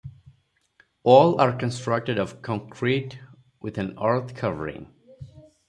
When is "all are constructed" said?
1.03-2.17